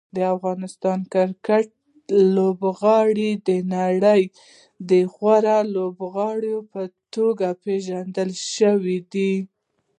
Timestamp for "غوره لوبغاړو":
5.13-6.57